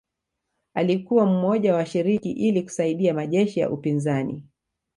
Alikuwa 0.73 1.25
mmoja 1.25 1.71
wa 1.71 1.77
washiriki 1.77 2.31
ili 2.31 2.63
kusaidia 2.63 3.13
majeshi 3.13 3.59
ya 3.59 3.69
upinzani 3.69 4.43